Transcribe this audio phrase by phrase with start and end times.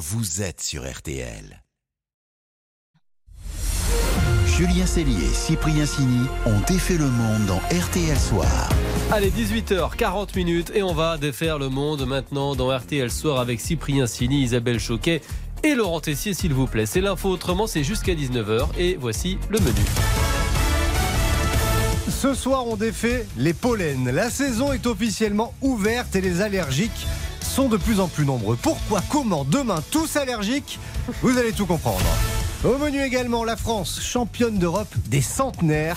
[0.00, 1.62] vous êtes sur RTL.
[4.46, 8.70] Julien Cellier et Cyprien Sini ont défait le monde dans RTL Soir.
[9.12, 14.06] Allez, 18h40 minutes et on va défaire le monde maintenant dans RTL Soir avec Cyprien
[14.06, 15.20] Sini, Isabelle Choquet
[15.62, 16.86] et Laurent Tessier, s'il vous plaît.
[16.86, 19.82] C'est l'info autrement, c'est jusqu'à 19h et voici le menu.
[22.08, 24.10] Ce soir, on défait les pollens.
[24.10, 27.06] La saison est officiellement ouverte et les allergiques
[27.50, 28.56] sont de plus en plus nombreux.
[28.56, 30.78] Pourquoi Comment Demain, tous allergiques
[31.20, 32.04] Vous allez tout comprendre.
[32.64, 35.96] Au menu également, la France, championne d'Europe des centenaires.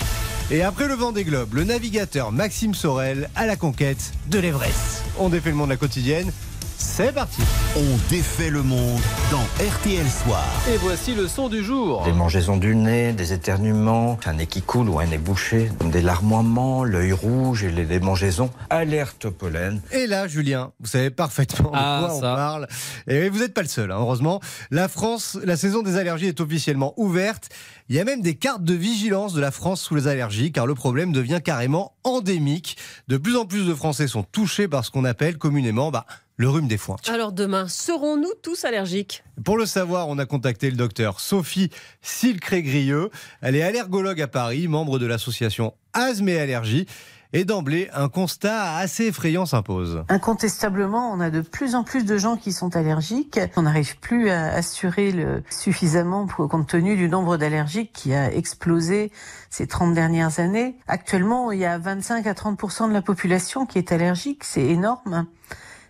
[0.49, 5.03] Et après le vent des globes, le navigateur Maxime Sorel à la conquête de l'Everest.
[5.19, 6.31] On défait le monde de la quotidienne.
[6.77, 7.41] C'est parti
[7.75, 8.99] On défait le monde
[9.31, 10.43] dans RTL Soir.
[10.71, 12.03] Et voici le son du jour.
[12.03, 16.01] Des mangeaisons du nez, des éternuements, un nez qui coule ou un nez bouché, des
[16.01, 18.49] larmoiements, l'œil rouge et les démangeaisons.
[18.69, 19.81] Alerte au pollen.
[19.91, 22.67] Et là, Julien, vous savez parfaitement de Ah, quoi on parle.
[23.07, 24.39] Et vous n'êtes pas le seul, hein, heureusement.
[24.69, 27.49] La France, la saison des allergies est officiellement ouverte.
[27.89, 30.67] Il y a même des cartes de vigilance de la France sous les allergies, car
[30.67, 32.77] le problème devient carrément endémique.
[33.07, 36.05] De plus en plus de Français sont touchés par ce qu'on appelle communément bah,
[36.37, 36.95] le rhume des foins.
[37.07, 39.23] Alors demain, serons-nous tous allergiques?
[39.43, 41.69] Pour le savoir, on a contacté le docteur Sophie
[42.01, 43.09] Silcré-Grieux.
[43.41, 46.87] Elle est allergologue à Paris, membre de l'association Asthme et Allergies.
[47.35, 50.03] Et d'emblée, un constat assez effrayant s'impose.
[50.07, 53.39] Incontestablement, on a de plus en plus de gens qui sont allergiques.
[53.57, 58.31] On n'arrive plus à assurer le suffisamment pour, compte tenu du nombre d'allergiques qui a
[58.31, 59.11] explosé
[59.49, 60.77] ces 30 dernières années.
[60.87, 64.43] Actuellement, il y a 25 à 30 de la population qui est allergique.
[64.43, 65.25] C'est énorme.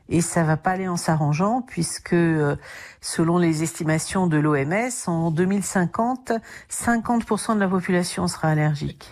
[0.10, 2.56] Et ça va pas aller en s'arrangeant puisque, euh,
[3.02, 6.34] selon les estimations de l'OMS, en 2050,
[6.70, 9.10] 50% de la population sera allergique.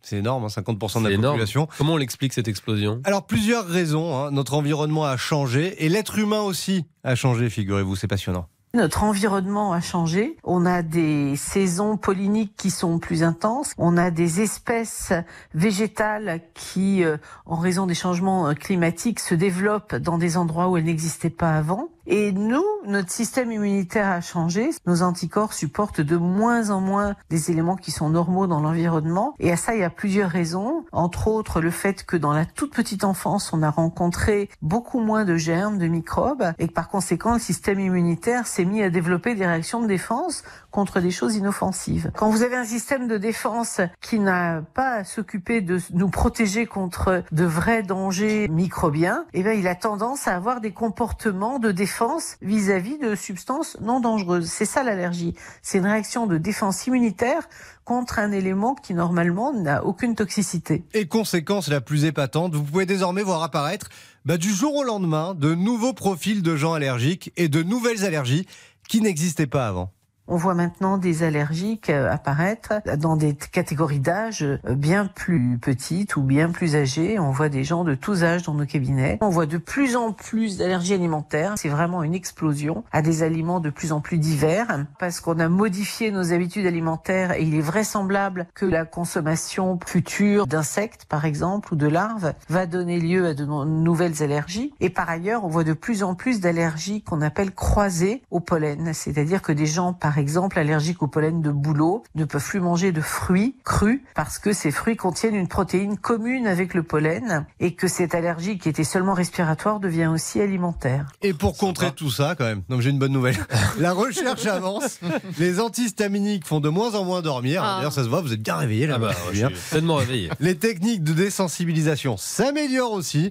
[0.00, 1.34] C'est énorme, hein, 50% de C'est la énorme.
[1.34, 1.68] population.
[1.76, 3.00] Comment on l'explique cette explosion?
[3.04, 4.16] Alors plusieurs raisons.
[4.16, 4.30] hein.
[4.30, 7.94] Notre environnement a changé et l'être humain aussi a changé, figurez-vous.
[7.96, 8.46] C'est passionnant.
[8.74, 10.36] Notre environnement a changé.
[10.44, 13.72] On a des saisons polliniques qui sont plus intenses.
[13.78, 15.12] On a des espèces
[15.54, 17.16] végétales qui, euh,
[17.46, 21.56] en raison des changements euh, climatiques, se développent dans des endroits où elles n'existaient pas
[21.56, 21.88] avant.
[22.10, 24.70] Et nous, notre système immunitaire a changé.
[24.86, 29.34] Nos anticorps supportent de moins en moins des éléments qui sont normaux dans l'environnement.
[29.40, 30.86] Et à ça, il y a plusieurs raisons.
[30.92, 35.26] Entre autres, le fait que dans la toute petite enfance, on a rencontré beaucoup moins
[35.26, 39.34] de germes, de microbes, et que par conséquent, le système immunitaire s'est mis à développer
[39.34, 42.10] des réactions de défense contre des choses inoffensives.
[42.16, 46.64] Quand vous avez un système de défense qui n'a pas à s'occuper de nous protéger
[46.64, 51.70] contre de vrais dangers microbiens, eh bien, il a tendance à avoir des comportements de
[51.70, 51.97] défense
[52.42, 54.46] vis-à-vis de substances non dangereuses.
[54.46, 55.34] C'est ça l'allergie.
[55.62, 57.48] C'est une réaction de défense immunitaire
[57.84, 60.84] contre un élément qui normalement n'a aucune toxicité.
[60.94, 63.88] Et conséquence la plus épatante, vous pouvez désormais voir apparaître
[64.24, 68.46] bah, du jour au lendemain de nouveaux profils de gens allergiques et de nouvelles allergies
[68.88, 69.92] qui n'existaient pas avant.
[70.30, 76.16] On voit maintenant des allergiques euh, apparaître dans des catégories d'âge euh, bien plus petites
[76.16, 77.18] ou bien plus âgées.
[77.18, 79.16] On voit des gens de tous âges dans nos cabinets.
[79.22, 81.54] On voit de plus en plus d'allergies alimentaires.
[81.56, 85.48] C'est vraiment une explosion à des aliments de plus en plus divers parce qu'on a
[85.48, 91.72] modifié nos habitudes alimentaires et il est vraisemblable que la consommation future d'insectes, par exemple,
[91.72, 94.74] ou de larves va donner lieu à de no- nouvelles allergies.
[94.80, 98.92] Et par ailleurs, on voit de plus en plus d'allergies qu'on appelle croisées au pollen.
[98.92, 102.92] C'est-à-dire que des gens, par exemple, allergiques au pollen de bouleau ne peuvent plus manger
[102.92, 107.74] de fruits crus parce que ces fruits contiennent une protéine commune avec le pollen et
[107.74, 111.06] que cette allergie qui était seulement respiratoire devient aussi alimentaire.
[111.22, 113.36] Et pour contrer tout ça, quand même, donc j'ai une bonne nouvelle.
[113.78, 115.00] La recherche avance.
[115.38, 117.62] Les antihistaminiques font de moins en moins dormir.
[117.64, 117.76] Ah.
[117.76, 118.94] D'ailleurs, ça se voit, vous êtes bien réveillé là.
[118.96, 120.30] Ah bah, je suis pleinement réveillé.
[120.40, 123.30] Les techniques de désensibilisation s'améliorent aussi.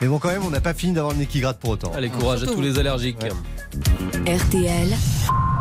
[0.00, 1.90] Mais bon, quand même, on n'a pas fini d'avoir le nez qui gratte pour autant.
[1.92, 3.18] Allez, courage à tous les allergiques.
[4.26, 4.88] RTL,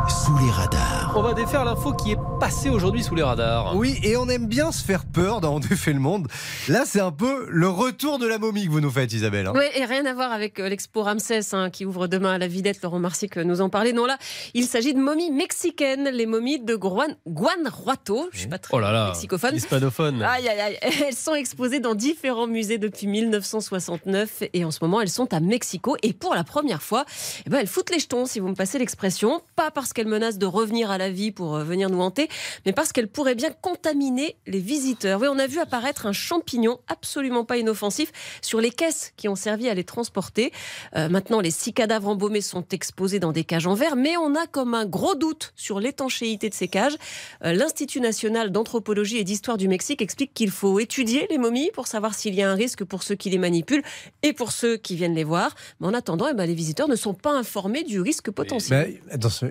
[0.10, 1.14] Sous les radars.
[1.16, 3.76] On va défaire l'info qui est passée aujourd'hui sous les radars.
[3.76, 6.28] Oui, et on aime bien se faire peur dans On défait le monde.
[6.68, 9.48] Là, c'est un peu le retour de la momie que vous nous faites, Isabelle.
[9.48, 9.54] hein.
[9.56, 12.48] Oui, et rien à voir avec euh, l'expo Ramsès hein, qui ouvre demain à la
[12.48, 12.82] Villette.
[12.84, 13.92] Laurent Marsic nous en parlait.
[13.94, 14.18] Non, là,
[14.54, 18.30] il s'agit de momies mexicaines, les momies de Guan- Guanajuato.
[18.34, 19.56] Je suis pas très Oh là là, mexicophone.
[19.56, 20.22] hispanophone.
[20.22, 20.78] Aïe, aïe, aïe.
[21.08, 25.40] Elles sont exposées dans différents musées depuis 1969 et en ce moment elles sont à
[25.40, 25.96] Mexico.
[26.04, 27.06] Et pour la première fois,
[27.46, 29.42] eh ben, elles foutent les jetons, si vous me passez l'expression.
[29.56, 32.30] Pas parce qu'elle menace de revenir à la vie pour euh, venir nous hanter,
[32.68, 35.20] mais parce qu'elle pourrait bien contaminer les visiteurs.
[35.20, 38.12] Oui, on a vu apparaître un champignon absolument pas inoffensif
[38.44, 40.52] sur les caisses qui ont servi à les transporter.
[40.96, 44.36] Euh, maintenant, les six cadavres embaumés sont exposés dans des cages en verre, mais on
[44.36, 46.96] a comme un gros doute sur l'étanchéité de ces cages.
[47.44, 51.88] Euh, L'Institut national d'anthropologie et d'histoire du Mexique explique qu'il faut étudier les momies pour
[51.88, 53.84] savoir s'il y a un risque pour ceux qui les manipulent
[54.22, 55.56] et pour ceux qui viennent les voir.
[55.80, 59.00] Mais en attendant, eh ben, les visiteurs ne sont pas informés du risque potentiel.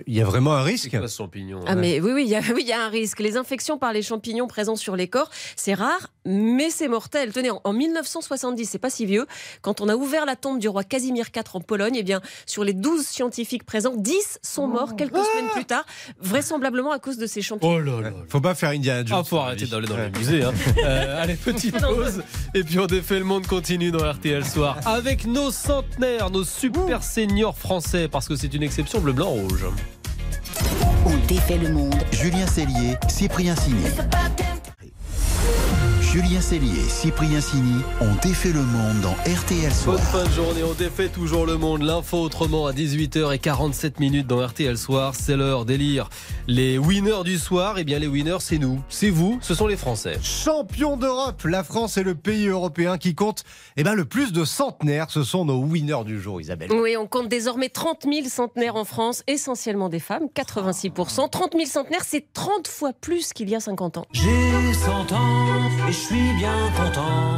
[0.07, 0.91] Il y a vraiment un risque.
[0.91, 1.61] Pas ce champignon.
[1.65, 3.19] Ah mais oui, oui, il y, a, oui, il y a un risque.
[3.19, 7.31] Les infections par les champignons présents sur les corps, c'est rare, mais c'est mortel.
[7.33, 9.25] Tenez, en- en 1970, c'est pas si vieux,
[9.61, 12.63] quand on a ouvert la tombe du roi Casimir IV en Pologne, eh bien, sur
[12.63, 15.85] les 12 scientifiques présents, 10 sont morts quelques semaines plus tard,
[16.19, 17.75] vraisemblablement à cause de ces champignons.
[17.75, 18.11] Oh là là.
[18.29, 19.17] Faut pas faire Indiana Jones.
[19.21, 20.43] Ah, faut arrêter d'aller dans les musées.
[20.43, 20.53] Hein.
[20.83, 22.23] Euh, allez, petite pause.
[22.53, 24.77] Et puis on défait le monde continue dans RTL Soir.
[24.85, 28.07] Avec nos centenaires, nos super seniors français.
[28.07, 29.65] Parce que c'est une exception bleu, blanc, rouge.
[31.05, 31.95] On défait le monde.
[32.11, 33.89] Julien Cellier, Cyprien Signé.
[36.17, 39.99] Julien Cellier et Cyprien Signy ont défait le monde dans RTL Bonne Soir.
[39.99, 41.83] fin de journée, on défait toujours le monde.
[41.83, 45.13] L'info autrement à 18h47 minutes dans RTL Soir.
[45.13, 46.09] C'est l'heure d'élire
[46.47, 47.77] les winners du soir.
[47.77, 50.17] Et bien les winners, c'est nous, c'est vous, ce sont les Français.
[50.23, 53.43] Champion d'Europe, la France est le pays européen qui compte
[53.75, 55.11] eh ben, le plus de centenaires.
[55.11, 56.71] Ce sont nos winners du jour, Isabelle.
[56.71, 61.29] Oui, on compte désormais 30 000 centenaires en France, essentiellement des femmes, 86%.
[61.29, 64.07] 30 000 centenaires, c'est 30 fois plus qu'il y a 50 ans.
[64.13, 67.37] J'ai 100 ans et je suis bien content.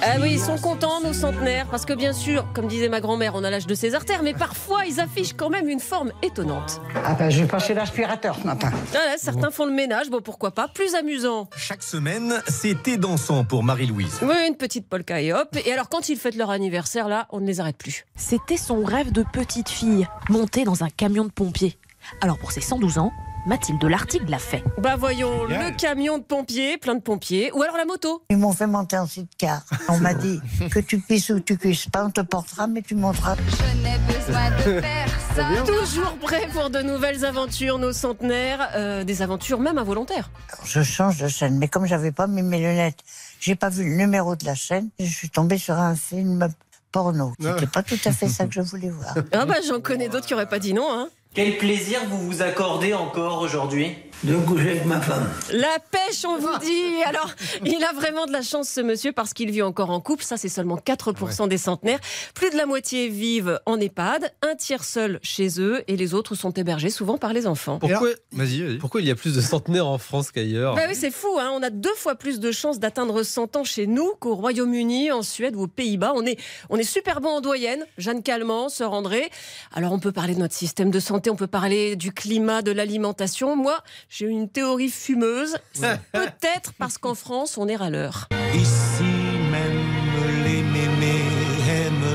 [0.00, 3.34] Ah oui, ils sont contents, nos centenaires, parce que bien sûr, comme disait ma grand-mère,
[3.34, 6.80] on a l'âge de ses artères, mais parfois ils affichent quand même une forme étonnante.
[7.04, 8.70] Ah ben, je vais passer l'aspirateur ce matin.
[8.92, 11.48] Voilà, certains font le ménage, bon pourquoi pas, plus amusant.
[11.54, 14.20] Chaque semaine, c'était dansant pour Marie-Louise.
[14.22, 15.54] Oui, une petite polka et hop.
[15.66, 18.06] Et alors quand ils fêtent leur anniversaire, là, on ne les arrête plus.
[18.16, 21.76] C'était son rêve de petite fille, monter dans un camion de pompiers.
[22.22, 23.12] Alors pour ses 112 ans,
[23.46, 24.62] Mathilde Lartigue l'a fait.
[24.78, 28.22] Bah voyons, le camion de pompiers, plein de pompiers, ou alors la moto.
[28.30, 29.62] Ils m'ont fait monter en sidecar.
[29.88, 30.40] On m'a dit
[30.70, 33.36] que tu puisses ou tu puisses pas, on te portera, mais tu monteras.
[35.66, 40.30] Toujours prêts pour de nouvelles aventures, nos centenaires, euh, des aventures même involontaires.
[40.52, 42.98] Alors, je change de chaîne, mais comme j'avais pas mis mes lunettes,
[43.40, 46.48] j'ai pas vu le numéro de la chaîne, je suis tombée sur un film
[46.92, 47.32] porno.
[47.40, 49.14] C'était pas tout à fait ça que je voulais voir.
[49.32, 51.08] Ah bah j'en connais d'autres qui auraient pas dit non, hein.
[51.38, 53.94] Quel plaisir vous vous accordez encore aujourd'hui?
[54.24, 55.28] De coucher avec ma femme.
[55.52, 57.02] La pêche, on vous dit.
[57.06, 57.30] Alors,
[57.64, 60.24] il a vraiment de la chance, ce monsieur, parce qu'il vit encore en couple.
[60.24, 62.00] Ça, c'est seulement 4% des centenaires.
[62.34, 66.34] Plus de la moitié vivent en EHPAD, un tiers seul chez eux, et les autres
[66.34, 67.78] sont hébergés souvent par les enfants.
[67.78, 68.78] Pourquoi, Vas-y, vas-y.
[68.78, 71.38] pourquoi il y a plus de centenaires en France qu'ailleurs Bah oui, c'est fou.
[71.38, 71.52] Hein.
[71.54, 75.22] On a deux fois plus de chances d'atteindre 100 ans chez nous qu'au Royaume-Uni, en
[75.22, 76.12] Suède ou aux Pays-Bas.
[76.16, 76.40] On est,
[76.70, 77.84] on est super bon en doyenne.
[77.98, 79.30] Jeanne Calment, Sœur André.
[79.72, 82.72] Alors, on peut parler de notre système de santé, on peut parler du climat, de
[82.72, 83.54] l'alimentation.
[83.54, 83.78] Moi,
[84.08, 85.56] j'ai une théorie fumeuse.
[85.72, 88.28] C'est peut-être parce qu'en France, on est râleur.
[88.54, 89.04] Ici
[89.50, 91.37] même les mémés aiment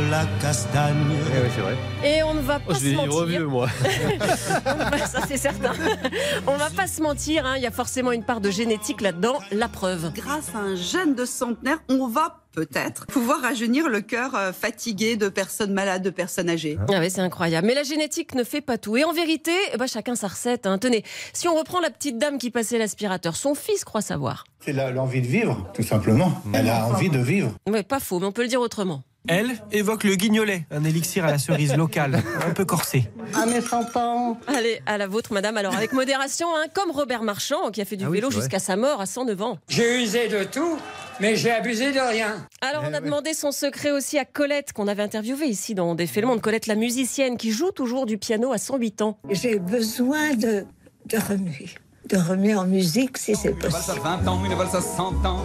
[0.10, 0.96] la castagne.
[1.36, 1.76] Eh oui, c'est vrai.
[2.04, 3.50] Et on ne va Oh, pas je se mentir.
[3.50, 3.68] moi.
[5.08, 5.72] Ça, c'est certain.
[6.48, 7.46] On va pas se mentir.
[7.46, 7.56] hein.
[7.58, 9.40] Il y a forcément une part de génétique là-dedans.
[9.52, 10.12] La preuve.
[10.14, 15.16] Grâce à un gène de centenaire, on va peut-être pouvoir rajeunir le cœur euh, fatigué
[15.16, 16.78] de personnes malades, de personnes âgées.
[16.88, 17.66] Ah ouais, c'est incroyable.
[17.68, 18.96] Mais la génétique ne fait pas tout.
[18.98, 20.68] Et en vérité, ben, chacun sa recette.
[20.68, 20.78] hein.
[20.78, 21.04] Tenez,
[21.34, 24.44] si on reprend la petite dame qui passait l'aspirateur, son fils croit savoir.
[24.60, 26.42] C'est l'envie de vivre, tout simplement.
[26.54, 27.52] Elle a envie de vivre.
[27.68, 29.04] Ouais, pas faux, mais on peut le dire autrement.
[29.30, 33.10] Elle évoque le guignolet, un élixir à la cerise locale, un peu corsé.
[33.34, 34.38] À mes 100 ans.
[34.48, 35.56] Allez, à la vôtre, madame.
[35.56, 38.60] Alors, avec modération, hein, comme Robert Marchand, qui a fait du Ah oui, vélo jusqu'à
[38.60, 39.58] sa mort à 109 ans.
[39.70, 40.78] J'ai usé de tout,
[41.22, 42.46] mais j'ai abusé de rien.
[42.60, 45.96] Alors, Eh on a demandé son secret aussi à Colette, qu'on avait interviewée ici dans
[45.96, 46.42] Défait le Monde.
[46.42, 49.18] Colette, la musicienne, qui joue toujours du piano à 108 ans.
[49.30, 50.66] J'ai besoin de,
[51.06, 51.70] de remuer.
[52.10, 54.02] De remuer en musique si c'est possible.
[54.04, 55.40] 20 ans, une valse à 100 ans,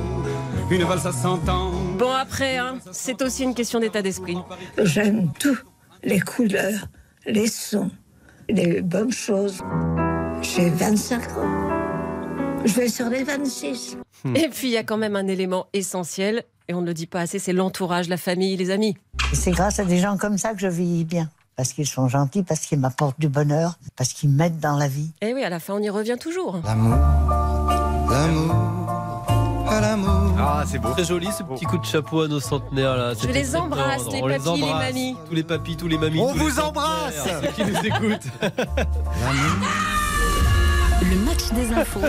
[0.68, 1.70] une valse à 100 ans.
[1.98, 4.38] Bon, après, hein, c'est aussi une question d'état d'esprit.
[4.78, 5.58] J'aime tout.
[6.04, 6.86] Les couleurs,
[7.26, 7.90] les sons,
[8.48, 9.60] les bonnes choses.
[10.42, 12.64] J'ai 25 ans.
[12.64, 13.96] Je vais sur les 26.
[14.36, 17.06] Et puis, il y a quand même un élément essentiel, et on ne le dit
[17.06, 18.96] pas assez, c'est l'entourage, la famille, les amis.
[19.32, 21.28] C'est grâce à des gens comme ça que je vis bien.
[21.56, 25.10] Parce qu'ils sont gentils, parce qu'ils m'apportent du bonheur, parce qu'ils m'aident dans la vie.
[25.20, 26.60] Et oui, à la fin, on y revient toujours.
[26.64, 26.96] L'amour,
[28.08, 28.54] l'amour,
[29.68, 30.17] à l'amour.
[30.38, 30.90] Ah, c'est beau.
[30.92, 33.12] Très joli ce petit coup de chapeau à nos centenaires là.
[33.20, 34.82] Je les embrasse, les papis, les embrasse.
[34.86, 35.16] mamies.
[35.28, 36.20] Tous les papis, tous les mamies.
[36.20, 38.28] On vous embrasse Ceux qui nous écoutent.
[41.02, 42.00] Le match des infos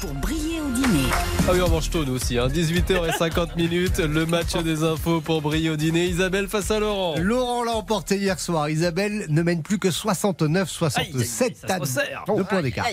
[0.00, 1.08] pour briller dîner.
[1.48, 2.38] Ah oui, on mange tôt nous aussi.
[2.38, 2.48] Hein.
[2.48, 6.06] 18h50 minutes, le match des infos pour briller au dîner.
[6.06, 7.16] Isabelle face à Laurent.
[7.18, 8.68] Laurent l'a emporté hier soir.
[8.68, 12.24] Isabelle ne mène plus que 69-67 ça se resserre.
[12.26, 12.86] Deux points d'écart.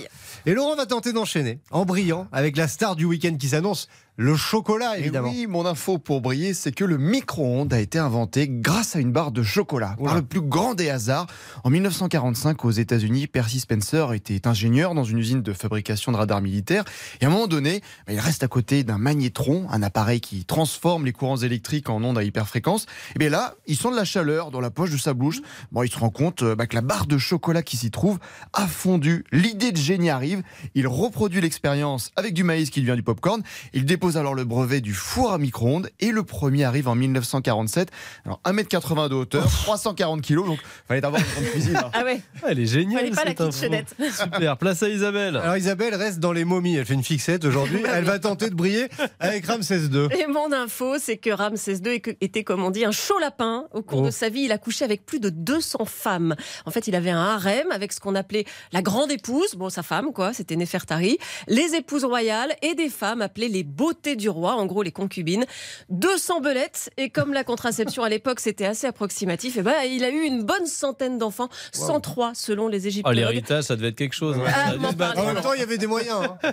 [0.46, 3.88] Et Laurent va tenter d'enchaîner en brillant avec la star du week-end qui s'annonce,
[4.20, 8.50] le chocolat Et oui, mon info pour briller, c'est que le micro-ondes a été inventé
[8.50, 9.96] grâce à une barre de chocolat.
[10.04, 11.28] Par le plus grand des hasards,
[11.64, 16.42] en 1945 aux États-Unis, Percy Spencer était ingénieur dans une usine de fabrication de radars
[16.42, 16.84] militaires.
[17.22, 17.69] Et à un moment donné,
[18.10, 22.18] il reste à côté d'un magnétron, un appareil qui transforme les courants électriques en ondes
[22.18, 22.86] à hyperfréquence.
[23.16, 25.38] Et bien là, il sent de la chaleur dans la poche de sa bouche.
[25.72, 28.20] Bon, il se rend compte euh, bah, que la barre de chocolat qui s'y trouve
[28.54, 29.24] a fondu.
[29.32, 30.42] L'idée de génie arrive.
[30.76, 33.42] Il reproduit l'expérience avec du maïs qui devient du popcorn.
[33.74, 37.90] Il dépose alors le brevet du four à micro-ondes et le premier arrive en 1947.
[38.26, 41.76] Alors 1m80 de hauteur, 340 kg, donc fallait avoir une grande cuisine.
[41.78, 41.92] hein.
[41.94, 42.22] Ah ouais.
[42.48, 43.14] Elle est géniale.
[43.14, 43.96] Fallait pas la kitchenette.
[44.18, 44.58] Super.
[44.58, 45.36] Place à Isabelle.
[45.38, 46.76] Alors Isabelle reste dans les momies.
[46.78, 47.59] Elle fait une fixette aujourd'hui.
[47.94, 48.88] Elle va tenter de briller
[49.20, 50.08] avec Ramsès II.
[50.18, 53.66] Et mon info, c'est que Ramsès II était, comme on dit, un chaud lapin.
[53.74, 54.06] Au cours Oh.
[54.06, 56.36] de sa vie, il a couché avec plus de 200 femmes.
[56.66, 59.84] En fait, il avait un harem avec ce qu'on appelait la grande épouse, bon, sa
[59.84, 64.54] femme, quoi, c'était Néfertari, les épouses royales et des femmes appelées les beautés du roi,
[64.56, 65.46] en gros les concubines.
[65.90, 70.10] 200 belettes, et comme la contraception à l'époque, c'était assez approximatif, et ben, il a
[70.10, 73.18] eu une bonne centaine d'enfants, 103 selon les Oh, égyptologues.
[73.18, 74.38] l'héritage, ça devait être quelque chose.
[74.38, 74.44] hein.
[74.48, 74.74] Ah,
[75.18, 76.22] En même temps, il y avait des moyens.
[76.44, 76.52] hein.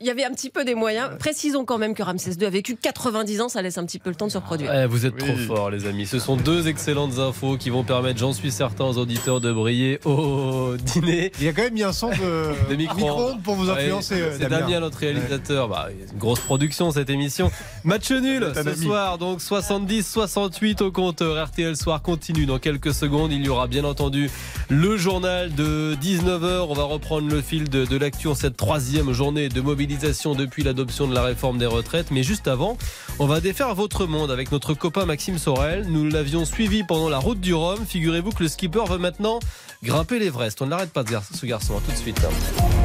[0.00, 1.10] Il y avait un petit peu des moyens.
[1.18, 4.10] Précisons quand même que Ramsès II a vécu 90 ans, ça laisse un petit peu
[4.10, 4.72] le temps de se reproduire.
[4.74, 6.06] Eh, vous êtes trop forts, les amis.
[6.06, 10.00] Ce sont deux excellentes infos qui vont permettre, j'en suis certain, aux auditeurs de briller
[10.04, 11.32] au dîner.
[11.40, 13.42] Il y a quand même mis un son de, De micro-ondes.
[13.42, 14.20] pour vous Ouais, influencer.
[14.20, 15.68] euh, c'est Damien, notre réalisateur.
[15.68, 17.50] Bah, une grosse production cette émission.
[17.84, 18.76] Match nul ce ami.
[18.76, 21.42] soir, donc 70-68 au compteur.
[21.46, 23.32] RTL Soir continue dans quelques secondes.
[23.32, 24.30] Il y aura bien entendu
[24.68, 26.66] le journal de 19h.
[26.68, 30.62] On va reprendre le fil de, de l'actu en cette troisième journée de mobilisation depuis
[30.62, 32.10] l'adoption de la réforme des retraites.
[32.10, 32.76] Mais juste avant,
[33.18, 35.86] on va défaire votre monde avec notre copain Maxime Sorel.
[35.88, 37.84] Nous l'avions suivi pendant la route du Rhum.
[37.86, 39.38] Figurez-vous que le skipper veut maintenant
[39.82, 40.62] grimper l'Everest.
[40.62, 41.76] On n'arrête pas ce garçon, ce garçon.
[41.78, 42.20] À tout de suite.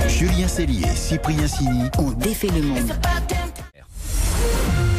[0.07, 1.89] Julien Cellier, Cyprien Sini.
[1.97, 2.93] On défait le monde.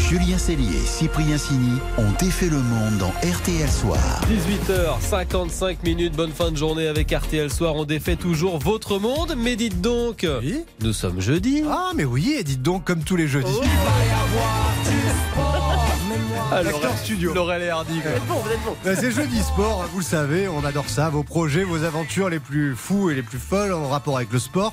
[0.08, 3.98] Julien Cellier, Cyprien Sini ont défait le monde dans RTL Soir.
[4.30, 7.74] 18h55 minutes, bonne fin de journée avec RTL Soir.
[7.76, 10.64] On défait toujours votre monde, mais dites donc, Oui.
[10.80, 11.62] nous sommes jeudi.
[11.68, 13.50] Ah, mais oui, et dites donc, comme tous les jeudis.
[16.50, 17.34] Ah, L'acteur Laurel- studio.
[17.34, 18.00] Laurel et Hardy.
[18.00, 18.10] quoi.
[18.26, 18.74] Bon, vous êtes bon.
[18.82, 22.38] Bah, c'est jeudi sport, vous le savez, on adore ça, vos projets, vos aventures les
[22.40, 24.72] plus fous et les plus folles en rapport avec le sport.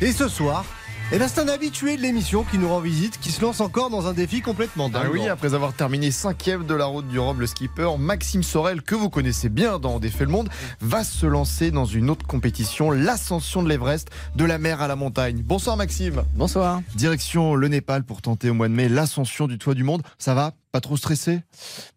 [0.00, 0.64] Et ce soir,
[1.12, 3.90] eh ben, c'est un habitué de l'émission qui nous rend visite, qui se lance encore
[3.90, 5.12] dans un défi complètement Ah dingue.
[5.12, 8.96] oui, après avoir terminé cinquième de la route du Rhum, le skipper Maxime Sorel, que
[8.96, 10.48] vous connaissez bien dans Défait le Monde,
[10.80, 14.96] va se lancer dans une autre compétition, l'ascension de l'Everest, de la mer à la
[14.96, 15.42] montagne.
[15.44, 16.24] Bonsoir Maxime.
[16.34, 16.80] Bonsoir.
[16.96, 20.02] Direction le Népal pour tenter au mois de mai l'ascension du toit du monde.
[20.18, 20.54] Ça va?
[20.76, 21.40] Pas trop stressé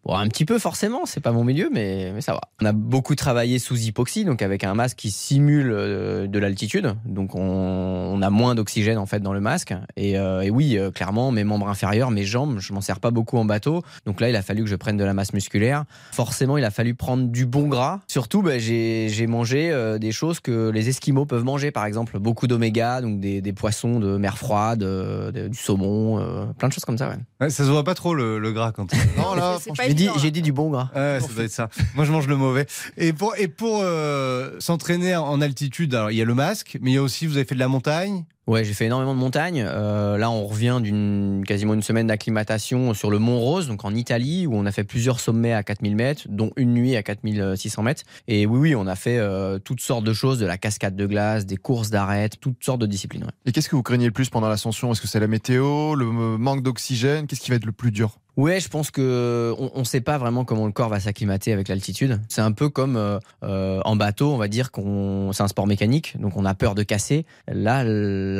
[0.06, 2.40] Bon, un petit peu forcément, c'est pas mon milieu, mais, mais ça va.
[2.62, 6.94] On a beaucoup travaillé sous hypoxie, donc avec un masque qui simule euh, de l'altitude,
[7.04, 9.74] donc on, on a moins d'oxygène en fait dans le masque.
[9.98, 13.10] Et, euh, et oui, euh, clairement, mes membres inférieurs, mes jambes, je m'en sers pas
[13.10, 15.84] beaucoup en bateau, donc là il a fallu que je prenne de la masse musculaire.
[16.12, 18.00] Forcément, il a fallu prendre du bon gras.
[18.08, 22.46] Surtout, bah, j'ai mangé euh, des choses que les Esquimaux peuvent manger, par exemple beaucoup
[22.46, 26.86] d'oméga, donc des, des poissons de mer froide, de- du saumon, euh, plein de choses
[26.86, 27.10] comme ça.
[27.10, 27.16] Ouais.
[27.42, 30.18] Ouais, ça se voit pas trop le, le gras quand Non, là, J'ai dit, évident,
[30.18, 30.90] j'ai dit du bon gras.
[30.94, 31.68] Ouais, ça doit être ça.
[31.94, 32.66] Moi, je mange le mauvais.
[32.96, 36.90] Et pour, et pour euh, s'entraîner en altitude, alors, il y a le masque, mais
[36.90, 38.24] il y a aussi, vous avez fait de la montagne.
[38.50, 39.64] Ouais, j'ai fait énormément de montagnes.
[39.64, 43.94] Euh, là, on revient d'une quasiment une semaine d'acclimatation sur le Mont Rose, donc en
[43.94, 47.84] Italie, où on a fait plusieurs sommets à 4000 mètres, dont une nuit à 4600
[47.84, 48.02] mètres.
[48.26, 51.06] Et oui, oui, on a fait euh, toutes sortes de choses, de la cascade de
[51.06, 53.22] glace, des courses d'arêtes, toutes sortes de disciplines.
[53.22, 53.30] ouais.
[53.46, 54.90] Et qu'est-ce que vous craignez le plus pendant l'ascension?
[54.90, 57.28] Est-ce que c'est la météo, le manque d'oxygène?
[57.28, 58.16] Qu'est-ce qui va être le plus dur?
[58.36, 61.68] Ouais, je pense que on, on sait pas vraiment comment le corps va s'acclimater avec
[61.68, 62.20] l'altitude.
[62.28, 65.66] C'est un peu comme euh, euh, en bateau, on va dire qu'on c'est un sport
[65.66, 67.26] mécanique, donc on a peur de casser.
[67.48, 67.84] Là,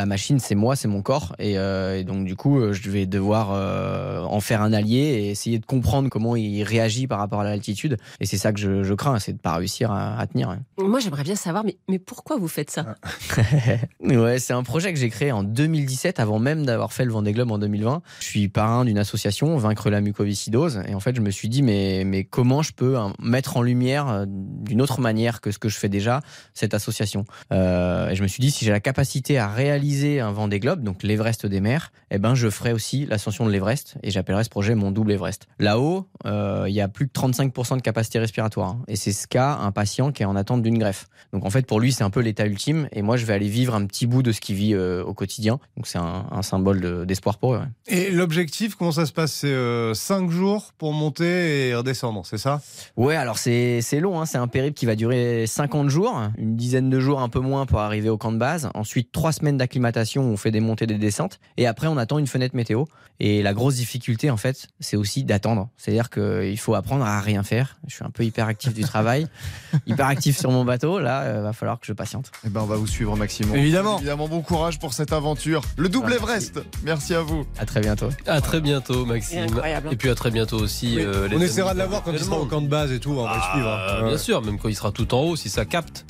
[0.00, 2.88] la machine, c'est moi, c'est mon corps, et, euh, et donc du coup, euh, je
[2.90, 7.18] vais devoir euh, en faire un allié et essayer de comprendre comment il réagit par
[7.18, 7.98] rapport à l'altitude.
[8.20, 10.48] Et c'est ça que je, je crains, c'est de pas réussir à, à tenir.
[10.48, 10.56] ouais.
[10.86, 12.94] Moi, j'aimerais bien savoir, mais, mais pourquoi vous faites ça?
[14.00, 17.32] Ouais, c'est un projet que j'ai créé en 2017, avant même d'avoir fait le Vendée
[17.32, 18.02] Globe en 2020.
[18.20, 21.62] Je suis parrain d'une association, Vaincre la mucoviscidose, et en fait, je me suis dit,
[21.62, 25.68] mais, mais comment je peux hein, mettre en lumière d'une autre manière que ce que
[25.68, 26.20] je fais déjà,
[26.54, 27.24] cette association?
[27.52, 30.60] Euh, Et je me suis dit, si j'ai la capacité à réaliser réaliser un Vendée
[30.60, 34.44] Globe, donc l'Everest des mers, eh ben je ferai aussi l'ascension de l'Everest et j'appellerai
[34.44, 35.46] ce projet mon double Everest.
[35.58, 39.26] Là-haut, euh, il y a plus de 35% de capacité respiratoire hein, et c'est ce
[39.26, 41.06] qu'a un patient qui est en attente d'une greffe.
[41.32, 43.48] Donc en fait pour lui c'est un peu l'état ultime et moi je vais aller
[43.48, 45.58] vivre un petit bout de ce qu'il vit euh, au quotidien.
[45.78, 47.58] Donc c'est un, un symbole de- d'espoir pour eux.
[47.60, 47.64] ouais.
[47.86, 49.32] Et l'objectif, comment ça se passe?
[49.32, 52.60] C'est 5 jours pour monter et redescendre, c'est ça?
[52.98, 54.26] Ouais, alors c'est long, hein.
[54.26, 57.64] c'est un périple qui va durer 50 jours, une dizaine de jours un peu moins
[57.64, 60.86] pour arriver au camp de base, ensuite trois semaines d'acclimatation où on fait des montées,
[60.86, 62.84] des descentes, et après on attend une fenêtre météo.
[63.22, 65.68] Et la grosse difficulté en fait, c'est aussi d'attendre.
[65.76, 67.76] C'est-à-dire qu'il faut apprendre à rien faire.
[67.86, 69.26] Je suis un peu hyperactif du travail,
[69.86, 72.30] hyperactif sur mon bateau, là, il va falloir que je patiente.
[72.46, 73.54] Eh ben, on va vous suivre, Maxime.
[73.54, 73.98] Évidemment.
[73.98, 75.60] Évidemment, bon courage pour cette aventure.
[75.76, 76.60] Le double Ah, Everest.
[76.82, 77.44] Merci à vous.
[77.58, 78.08] À très bientôt.
[78.26, 79.40] À très bientôt, Maxime.
[79.42, 79.88] Incroyable.
[79.92, 80.94] Et puis à très bientôt aussi.
[80.96, 81.02] Oui.
[81.04, 83.10] euh, les On essaiera de l'avoir quand il sera au camp de base et tout,
[83.10, 83.68] on va le Ah, suivre.
[83.68, 84.02] hein.
[84.04, 84.18] Bien Ouais.
[84.18, 86.06] sûr, même quand il sera tout en haut, si ça capte.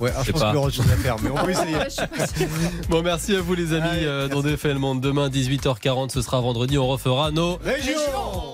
[0.00, 0.46] Ouais, ah, Je pense pas.
[0.48, 1.76] qu'il y aura autre chose à faire, mais on peut essayer.
[2.88, 5.00] Bon, merci à vous les amis Allez, euh, dans Défait le Monde.
[5.00, 6.78] Demain, 18h40, ce sera vendredi.
[6.78, 8.53] On refera nos Région